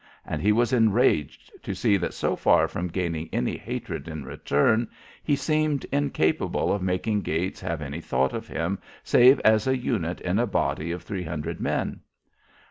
And 0.25 0.41
he 0.41 0.51
was 0.51 0.73
enraged 0.73 1.51
to 1.61 1.75
see 1.75 1.95
that 1.97 2.15
so 2.15 2.35
far 2.35 2.67
from 2.67 2.87
gaining 2.87 3.29
any 3.31 3.55
hatred 3.55 4.07
in 4.07 4.25
return, 4.25 4.87
he 5.23 5.35
seemed 5.35 5.85
incapable 5.91 6.73
of 6.73 6.81
making 6.81 7.21
Gates 7.21 7.61
have 7.61 7.83
any 7.83 8.01
thought 8.01 8.33
of 8.33 8.47
him 8.47 8.79
save 9.03 9.39
as 9.41 9.67
a 9.67 9.77
unit 9.77 10.19
in 10.21 10.39
a 10.39 10.47
body 10.47 10.89
of 10.91 11.03
three 11.03 11.21
hundred 11.25 11.59
men. 11.61 11.99